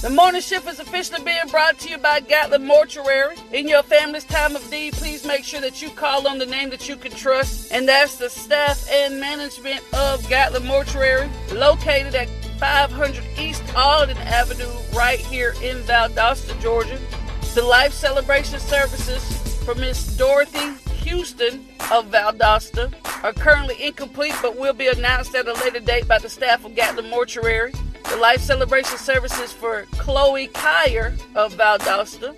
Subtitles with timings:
[0.00, 3.36] The morning shift is officially being brought to you by Gatlin Mortuary.
[3.52, 6.70] In your family's time of need, please make sure that you call on the name
[6.70, 12.30] that you can trust, and that's the staff and management of Gatlin Mortuary, located at
[12.58, 16.98] 500 East Alden Avenue, right here in Valdosta, Georgia.
[17.54, 19.22] The life celebration services
[19.64, 22.90] for Miss Dorothy Houston of Valdosta
[23.22, 26.74] are currently incomplete, but will be announced at a later date by the staff of
[26.74, 27.74] Gatlin Mortuary.
[28.10, 32.34] The life celebration services for Chloe Kyer of Valdosta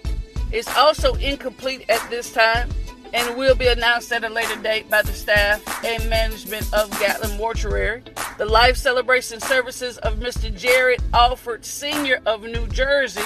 [0.53, 2.69] is also incomplete at this time
[3.15, 7.39] and will be announced at a later date by the staff and management of Gatlin
[7.39, 8.03] Mortuary.
[8.37, 10.55] The life celebration services of Mr.
[10.55, 12.21] Jared Alford Sr.
[12.27, 13.25] of New Jersey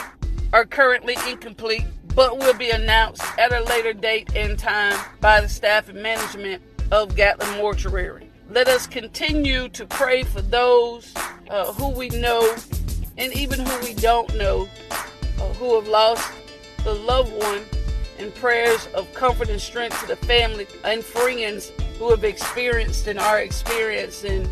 [0.53, 1.85] are currently incomplete
[2.15, 6.63] but will be announced at a later date and time by the staff and management
[6.93, 8.26] of Gatlin Mortuary.
[8.49, 11.13] Let us continue to pray for those
[11.51, 12.55] uh, who we know
[13.19, 16.33] and even who we don't know uh, who have lost
[16.87, 17.63] a loved one
[18.19, 23.19] and prayers of comfort and strength to the family and friends who have experienced and
[23.19, 24.49] are experiencing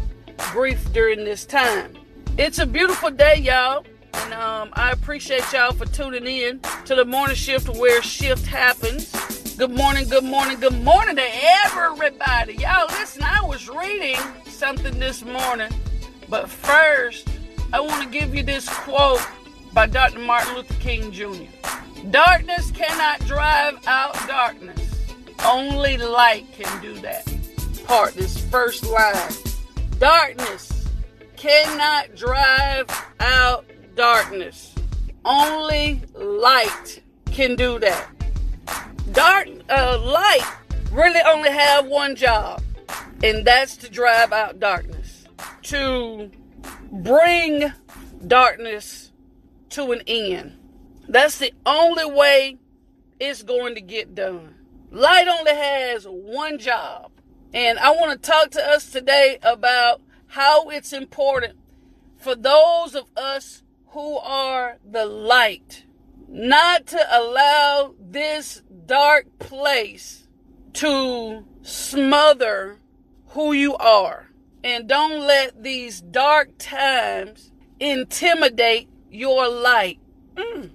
[0.51, 1.95] grief during this time.
[2.37, 3.87] It's a beautiful day, y'all.
[4.13, 9.44] And um, I appreciate y'all for tuning in to the morning shift where shift happens.
[9.57, 11.29] Good morning, good morning, good morning to
[11.65, 12.55] everybody.
[12.55, 15.71] Y'all, listen, I was reading something this morning
[16.29, 17.29] but first,
[17.73, 19.25] I want to give you this quote
[19.73, 20.19] by Dr.
[20.19, 21.45] Martin Luther King Jr.
[22.11, 25.07] Darkness cannot drive out darkness.
[25.45, 27.25] Only light can do that.
[27.87, 29.33] Part this first line.
[30.01, 30.89] Darkness
[31.37, 32.87] cannot drive
[33.21, 34.75] out darkness.
[35.25, 38.14] Only light can do that.
[39.15, 40.45] Dark uh, light
[40.93, 42.63] really only have one job,
[43.23, 45.25] and that's to drive out darkness
[45.65, 46.31] to
[46.93, 47.73] bring
[48.27, 49.13] darkness
[49.71, 50.57] to an end.
[51.09, 52.59] That's the only way
[53.19, 54.55] it's going to get done.
[54.91, 57.11] Light only has one job.
[57.53, 61.57] And I want to talk to us today about how it's important
[62.19, 65.85] for those of us who are the light
[66.35, 70.27] not to allow this dark place
[70.73, 72.81] to smother
[73.29, 74.31] who you are.
[74.65, 80.01] And don't let these dark times intimidate your light.
[80.35, 80.73] Mm.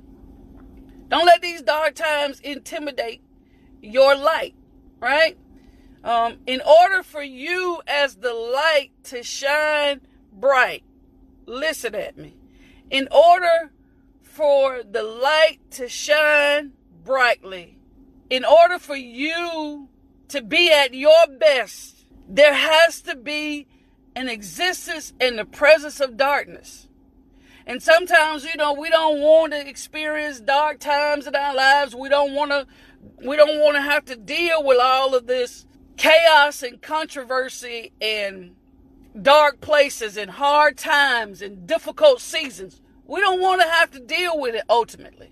[1.10, 3.22] Don't let these dark times intimidate
[3.82, 4.56] your light,
[5.02, 5.38] right?
[6.06, 10.00] Um, in order for you as the light to shine
[10.32, 10.84] bright,
[11.46, 12.38] listen at me.
[12.90, 13.72] In order
[14.40, 16.72] for the light to shine
[17.04, 17.78] brightly,
[18.30, 19.90] in order for you
[20.30, 23.68] to be at your best, there has to be
[24.16, 26.88] an existence in the presence of darkness.
[27.68, 31.94] And sometimes, you know, we don't want to experience dark times in our lives.
[31.94, 32.66] We don't want to
[33.22, 35.66] we don't want to have to deal with all of this
[35.98, 38.56] chaos and controversy and
[39.22, 42.80] dark places and hard times and difficult seasons.
[43.10, 45.32] We don't want to have to deal with it ultimately.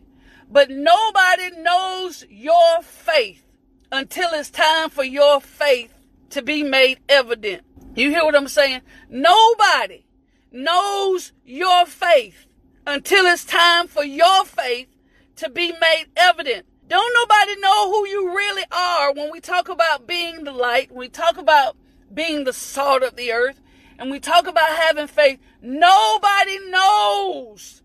[0.49, 3.43] But nobody knows your faith
[3.91, 5.93] until it's time for your faith
[6.31, 7.63] to be made evident.
[7.95, 8.81] You hear what I'm saying?
[9.09, 10.05] Nobody
[10.51, 12.47] knows your faith
[12.87, 14.87] until it's time for your faith
[15.35, 16.65] to be made evident.
[16.87, 20.99] Don't nobody know who you really are when we talk about being the light, when
[20.99, 21.77] we talk about
[22.11, 23.61] being the salt of the earth,
[23.99, 25.39] and we talk about having faith.
[25.61, 27.81] Nobody knows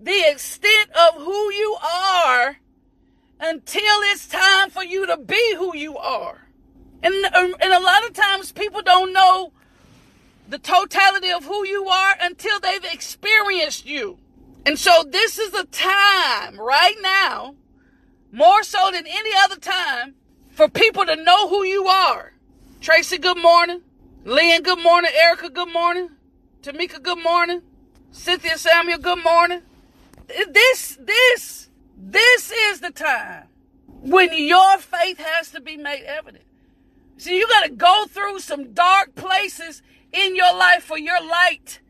[0.00, 2.58] the extent of who you are
[3.40, 6.48] until it's time for you to be who you are.
[7.02, 9.52] And, um, and a lot of times people don't know
[10.48, 14.18] the totality of who you are until they've experienced you.
[14.66, 17.56] And so this is a time right now,
[18.32, 20.14] more so than any other time,
[20.50, 22.32] for people to know who you are.
[22.80, 23.82] Tracy, good morning.
[24.26, 25.10] Lynn, good morning.
[25.14, 26.08] Erica, good morning.
[26.62, 27.60] Tamika, good morning.
[28.10, 29.60] Cynthia Samuel, good morning.
[30.50, 33.48] This, this, this is the time
[33.86, 36.44] when your faith has to be made evident.
[37.18, 41.80] See, you got to go through some dark places in your life for your light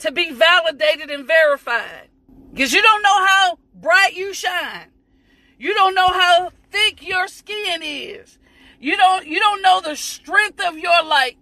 [0.00, 2.08] to be validated and verified.
[2.52, 4.88] Because you don't know how bright you shine.
[5.60, 8.40] You don't know how thick your skin is.
[8.80, 11.36] You don't you don't know the strength of your light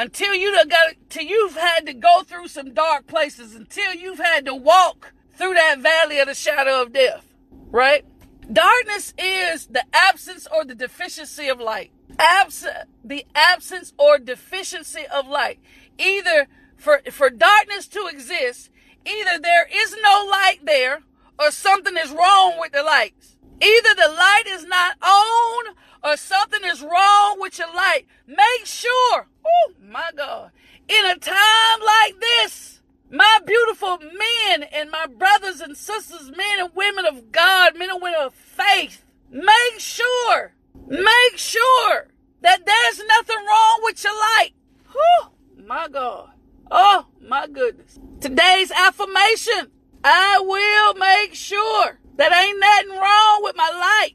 [0.00, 4.46] until you got till you've had to go through some dark places, until you've had
[4.46, 7.26] to walk through that valley of the shadow of death.
[7.70, 8.04] Right?
[8.52, 15.26] Darkness is the absence or the deficiency of light absent the absence or deficiency of
[15.26, 15.58] light.
[15.98, 18.70] Either for for darkness to exist,
[19.06, 21.00] either there is no light there
[21.38, 23.36] or something is wrong with the lights.
[23.62, 28.06] Either the light is not on or something is wrong with your light.
[28.26, 30.50] Make sure, oh my God,
[30.88, 32.80] in a time like this,
[33.10, 38.02] my beautiful men and my brothers and sisters, men and women of God, men and
[38.02, 40.54] women of faith, make sure,
[40.86, 42.08] make sure
[42.42, 44.52] that there's nothing wrong with your light.
[44.94, 45.30] Oh
[45.66, 46.30] my God.
[46.70, 47.98] Oh my goodness.
[48.20, 49.72] Today's affirmation.
[50.02, 54.14] I will make sure that ain't nothing wrong with my light.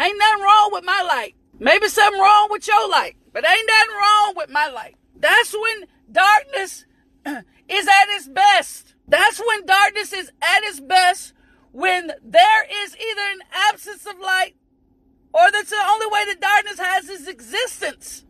[0.00, 1.34] Ain't nothing wrong with my light.
[1.58, 4.96] Maybe something wrong with your light, but ain't nothing wrong with my light.
[5.14, 6.86] That's when darkness
[7.26, 8.94] is at its best.
[9.06, 11.34] That's when darkness is at its best
[11.72, 14.56] when there is either an absence of light
[15.34, 18.24] or that's the only way that darkness has its existence.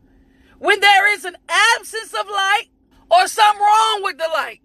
[0.59, 2.67] When there is an absence of light
[3.09, 4.59] or something wrong with the light.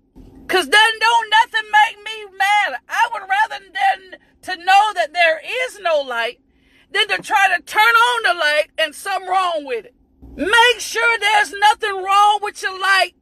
[0.49, 2.81] Cause then don't nothing make me mad.
[2.89, 6.41] I would rather than to know that there is no light
[6.91, 9.95] than to try to turn on the light and something wrong with it.
[10.37, 13.15] Make sure there's nothing wrong with your light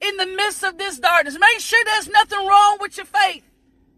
[0.00, 1.36] in the midst of this darkness.
[1.38, 3.44] Make sure there's nothing wrong with your faith.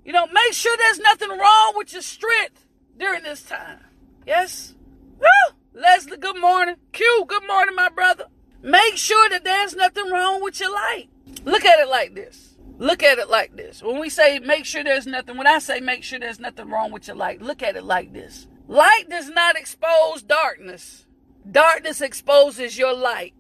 [0.05, 2.67] You know, make sure there's nothing wrong with your strength
[2.99, 3.81] during this time.
[4.27, 4.75] Yes?
[5.19, 5.55] Woo!
[5.73, 6.77] Leslie, good morning.
[6.93, 8.27] Q, good morning, my brother.
[8.63, 11.09] Make sure that there's nothing wrong with your light.
[11.45, 12.55] Look at it like this.
[12.79, 13.83] Look at it like this.
[13.83, 16.91] When we say make sure there's nothing, when I say make sure there's nothing wrong
[16.91, 18.47] with your light, look at it like this.
[18.67, 21.07] Light does not expose darkness.
[21.51, 23.35] Darkness exposes your light.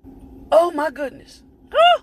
[0.53, 1.43] Oh my goodness.
[1.73, 2.03] Huh?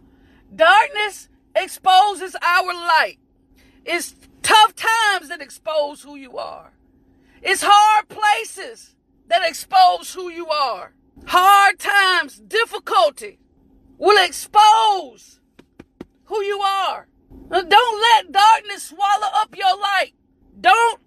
[0.53, 3.18] Darkness exposes our light.
[3.85, 6.73] It's tough times that expose who you are.
[7.41, 8.95] It's hard places
[9.27, 10.94] that expose who you are.
[11.25, 13.39] Hard times, difficulty
[13.97, 15.39] will expose
[16.25, 17.07] who you are.
[17.50, 20.13] Don't let darkness swallow up your light.
[20.59, 21.00] Don't,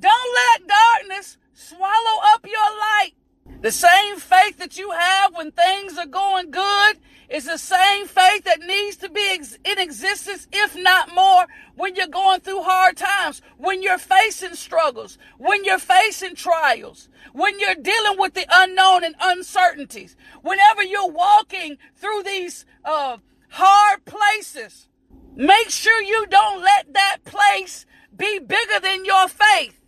[0.00, 3.12] don't let darkness swallow up your light.
[3.60, 6.96] The same faith that you have when things are going good
[7.28, 11.94] is the same faith that needs to be ex- in existence, if not more, when
[11.94, 17.76] you're going through hard times, when you're facing struggles, when you're facing trials, when you're
[17.76, 23.18] dealing with the unknown and uncertainties, whenever you're walking through these uh,
[23.50, 24.88] hard places,
[25.36, 27.86] make sure you don't let that place
[28.16, 29.79] be bigger than your faith.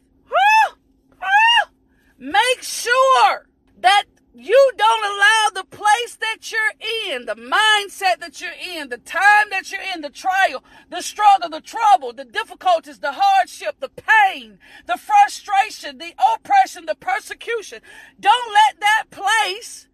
[2.19, 3.49] Make sure
[3.81, 8.99] that you don't allow the place that you're in, the mindset that you're in, the
[8.99, 13.91] time that you're in, the trial, the struggle, the trouble, the difficulties, the hardship, the
[13.91, 17.81] pain, the frustration, the oppression, the persecution.
[18.19, 19.89] Don't let that place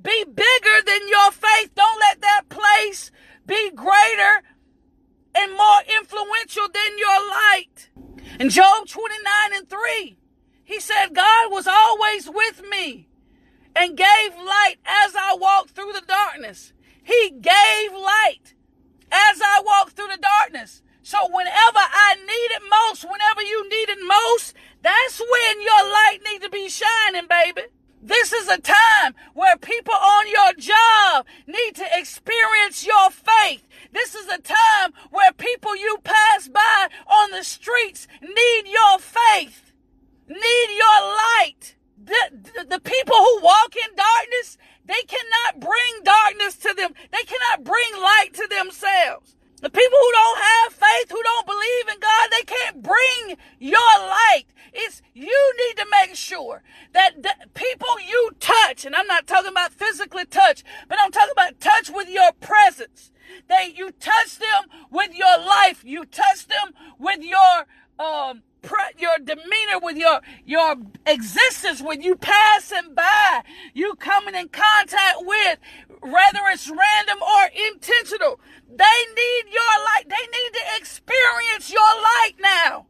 [0.00, 1.74] be bigger than your faith.
[1.74, 3.10] Don't let that place
[3.46, 4.42] be greater
[5.34, 7.88] and more influential than your light.
[8.38, 9.24] In Job 29
[9.54, 10.16] and 3,
[10.64, 13.08] he said, God was always with me
[13.76, 16.72] and gave light as I walked through the darkness.
[17.02, 18.54] He gave light
[19.10, 20.82] as I walked through the darkness.
[21.02, 26.50] So whenever I needed most, whenever you needed most, that's when your light need to
[26.50, 27.62] be shining, baby.
[28.04, 33.62] This is a time where people on your job need to experience your faith.
[33.92, 39.72] This is a time where people you pass by on the streets need your faith,
[40.28, 41.76] need your light.
[42.04, 46.94] The, the, the, people who walk in darkness, they cannot bring darkness to them.
[47.12, 49.36] They cannot bring light to themselves.
[49.60, 53.36] The people who don't have faith, who don't believe in God, they can't bring
[53.72, 54.44] your light.
[54.74, 56.62] It's you need to make sure
[56.92, 61.32] that the people you touch, and I'm not talking about physically touch, but I'm talking
[61.32, 63.10] about touch with your presence.
[63.48, 65.82] That you touch them with your life.
[65.84, 67.54] You touch them with your
[67.98, 68.42] um
[68.98, 70.76] your demeanor, with your your
[71.06, 73.42] existence, when you passing by,
[73.74, 75.58] you coming in contact with,
[76.00, 78.38] whether it's random or intentional.
[78.68, 80.04] They need your light.
[80.08, 82.86] They need to experience your light now.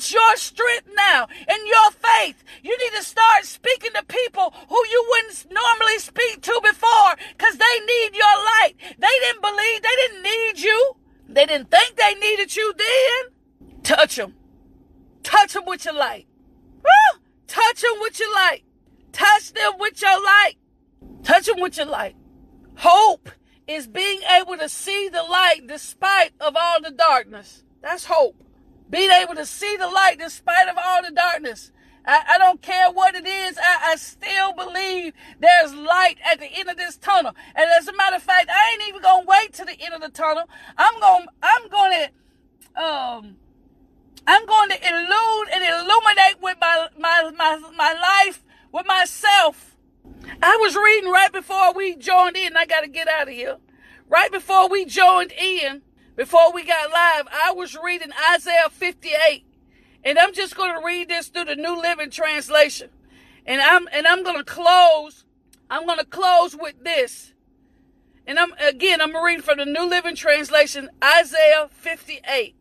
[0.00, 2.42] Experience your strength now and your faith.
[2.62, 7.58] You need to start speaking to people who you wouldn't normally speak to before because
[7.58, 8.74] they need your light.
[8.98, 10.96] They didn't believe, they didn't need you.
[11.28, 13.72] They didn't think they needed you then.
[13.82, 14.34] Touch them.
[15.22, 16.26] Touch them with your light.
[16.82, 17.20] Woo!
[17.46, 18.62] Touch them with your light.
[19.12, 20.54] Touch them with your light.
[21.22, 22.16] Touch them with your light.
[22.76, 23.28] Hope
[23.66, 27.64] is being able to see the light despite of all the darkness.
[27.82, 28.42] That's hope.
[28.90, 31.72] Being able to see the light despite of all the darkness.
[32.04, 33.58] I, I don't care what it is.
[33.58, 37.34] I, I, still believe there's light at the end of this tunnel.
[37.54, 40.00] And as a matter of fact, I ain't even gonna wait to the end of
[40.00, 40.44] the tunnel.
[40.78, 43.36] I'm gonna, I'm to um
[44.26, 49.76] I'm going to illude and illuminate with my my my, my life with myself.
[50.42, 52.56] I was reading right before we joined in.
[52.56, 53.56] I got to get out of here.
[54.08, 55.82] Right before we joined in,
[56.16, 59.44] before we got live, I was reading Isaiah 58.
[60.04, 62.90] And I'm just going to read this through the New Living Translation.
[63.46, 65.24] And I'm and I'm going to close
[65.70, 67.32] I'm going to close with this.
[68.26, 72.54] And I'm again I'm reading from the New Living Translation, Isaiah 58.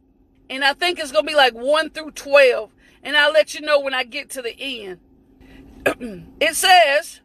[0.50, 2.72] And I think it's going to be like 1 through 12.
[3.04, 5.00] And I'll let you know when I get to the end.
[6.40, 7.22] it says,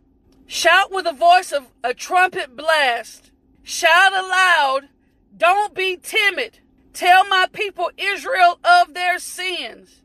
[0.47, 3.31] Shout with the voice of a trumpet blast.
[3.63, 4.89] Shout aloud.
[5.37, 6.61] Don't be timid.
[6.93, 10.03] Tell my people Israel of their sins.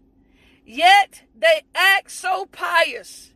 [0.65, 3.33] Yet they act so pious.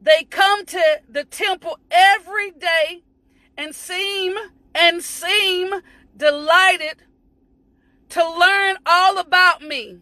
[0.00, 3.02] They come to the temple every day
[3.56, 4.36] and seem
[4.74, 5.74] and seem
[6.16, 7.04] delighted
[8.10, 10.00] to learn all about me.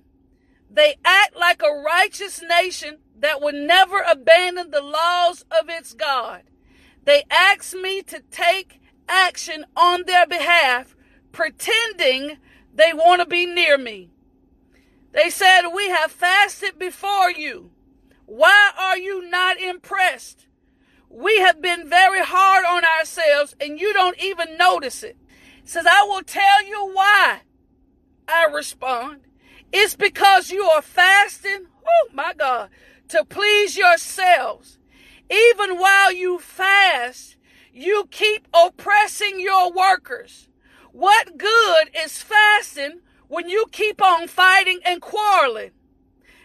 [0.71, 6.43] They act like a righteous nation that would never abandon the laws of its God.
[7.05, 10.97] They ask me to take action on their behalf,
[11.33, 12.39] pretending
[12.75, 14.11] they want to be near me.
[15.13, 17.71] They said, We have fasted before you.
[18.27, 20.47] Why are you not impressed?
[21.09, 25.17] We have been very hard on ourselves and you don't even notice it.
[25.65, 27.41] says, I will tell you why.
[28.29, 29.23] I respond.
[29.73, 32.71] It's because you are fasting, oh my God,
[33.09, 34.79] to please yourselves.
[35.29, 37.37] Even while you fast,
[37.73, 40.49] you keep oppressing your workers.
[40.93, 45.71] What good is fasting when you keep on fighting and quarreling?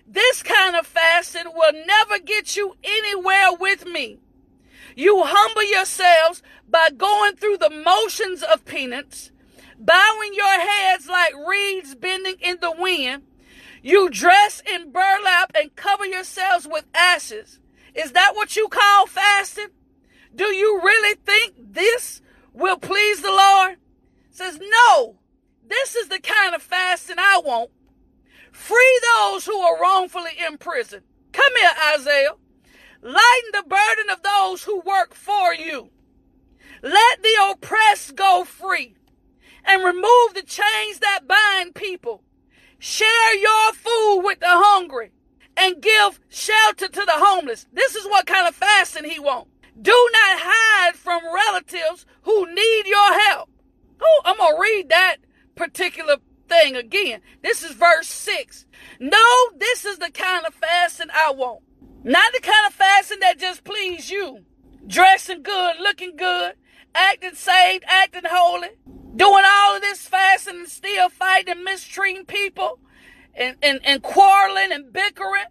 [0.07, 4.19] This kind of fasting will never get you anywhere with me.
[4.95, 9.31] You humble yourselves by going through the motions of penance,
[9.79, 13.23] bowing your heads like reeds bending in the wind.
[13.81, 17.59] You dress in burlap and cover yourselves with ashes.
[17.95, 19.69] Is that what you call fasting?
[20.35, 22.21] Do you really think this
[22.53, 23.77] will please the Lord?
[24.35, 25.15] Says, no,
[25.65, 27.71] this is the kind of fasting I want.
[28.51, 31.03] Free those who are wrongfully imprisoned.
[31.31, 32.33] Come here, Isaiah.
[33.01, 35.89] Lighten the burden of those who work for you.
[36.83, 38.97] Let the oppressed go free
[39.63, 42.21] and remove the chains that bind people.
[42.77, 45.11] Share your food with the hungry
[45.55, 47.67] and give shelter to the homeless.
[47.71, 49.49] This is what kind of fasting he wants.
[49.81, 53.49] Do not hide from relatives who need your help.
[54.01, 55.17] Oh, I'm going to read that
[55.55, 57.21] particular thing again.
[57.41, 58.65] This is verse 6.
[58.99, 61.63] No, this is the kind of fasting I want.
[62.03, 64.45] Not the kind of fasting that just please you.
[64.85, 66.53] Dressing good, looking good,
[66.93, 68.69] acting saved, acting holy,
[69.15, 72.79] doing all of this fasting and still fighting mistreating people
[73.33, 75.45] and, and, and quarreling and bickering.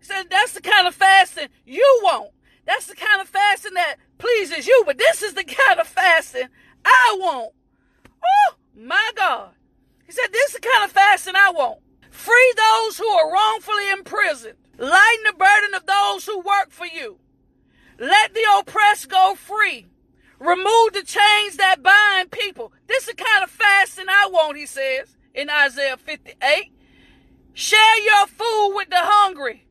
[0.00, 2.30] So that's the kind of fasting you want.
[2.66, 4.82] That's the kind of fasting that pleases you.
[4.84, 6.48] But this is the kind of fasting
[6.84, 7.52] I want.
[8.24, 9.50] Oh my God.
[10.04, 11.80] He said, This is the kind of fasting I want.
[12.10, 14.58] Free those who are wrongfully imprisoned.
[14.78, 17.18] Lighten the burden of those who work for you.
[17.98, 19.86] Let the oppressed go free.
[20.38, 22.72] Remove the chains that bind people.
[22.86, 26.70] This is the kind of fasting I want, he says in Isaiah 58.
[27.54, 29.66] Share your food with the hungry.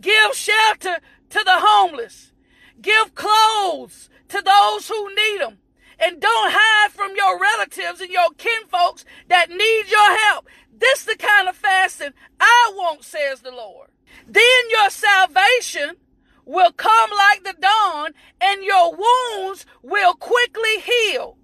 [0.00, 0.98] Give shelter
[1.30, 2.32] to the homeless.
[2.80, 5.58] Give clothes to those who need them
[5.98, 10.48] and don't hide from your relatives and your kinfolks that need your help.
[10.76, 13.90] This the kind of fasting I want, says the Lord.
[14.26, 15.96] Then your salvation
[16.44, 21.36] will come like the dawn and your wounds will quickly heal.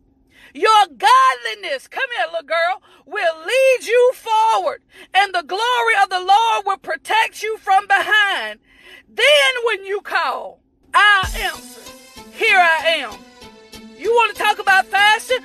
[0.53, 4.83] Your godliness, come here, little girl, will lead you forward,
[5.15, 8.59] and the glory of the Lord will protect you from behind.
[9.09, 9.27] Then,
[9.67, 10.61] when you call,
[10.93, 11.93] I'll answer.
[12.33, 13.15] Here I am.
[13.97, 15.40] You want to talk about fasting?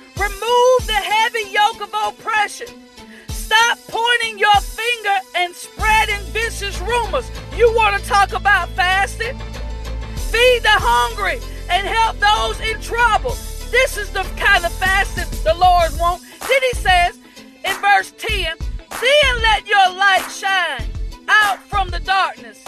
[10.98, 11.38] Hungry
[11.68, 13.36] and help those in trouble.
[13.70, 16.24] This is the kind of fasting the Lord wants.
[16.48, 17.18] Then he says
[17.64, 18.56] in verse 10,
[19.04, 20.88] Then let your light shine
[21.28, 22.64] out from the darkness,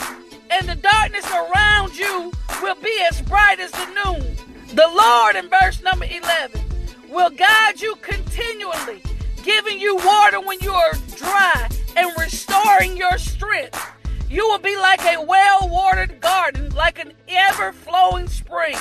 [0.51, 2.31] and the darkness around you
[2.61, 4.37] will be as bright as the noon.
[4.75, 6.61] The Lord, in verse number 11,
[7.09, 9.01] will guide you continually,
[9.43, 13.98] giving you water when you are dry and restoring your strength.
[14.31, 18.77] You will be like a well watered garden, like an ever flowing spring.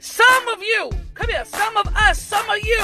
[0.00, 2.80] Some of you, come here, some of us, some of you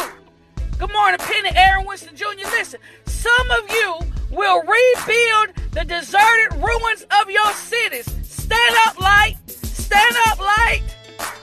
[0.76, 2.26] Good morning, Penny Aaron Winston Jr.
[2.50, 3.96] Listen, some of you
[4.32, 8.12] will rebuild the deserted ruins of your cities.
[8.24, 9.36] Stand up, light.
[9.46, 10.82] Stand up, light.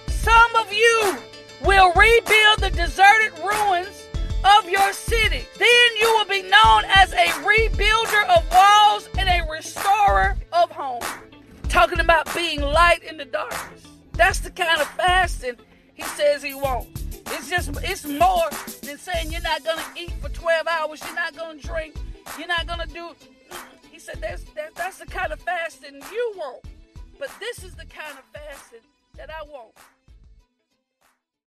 [0.08, 1.18] Some of you
[1.64, 4.06] will rebuild the deserted ruins
[4.44, 5.46] of your city.
[5.58, 9.08] Then you will be known as a rebuilder of walls
[9.62, 11.03] restorer of home.
[11.70, 13.86] Talking about being light in the darkness.
[14.13, 15.56] That's the kind of fasting
[15.94, 17.03] he says he wants.
[17.27, 18.50] It's just, it's more
[18.82, 21.96] than saying you're not going to eat for 12 hours, you're not going to drink,
[22.39, 23.12] you're not going to do.
[23.91, 26.65] He said that's, that, that's the kind of fasting you want.
[27.20, 29.74] But this is the kind of fasting that I want.